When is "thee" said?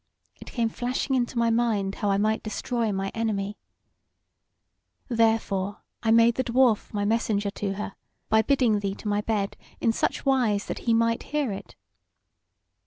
8.79-8.95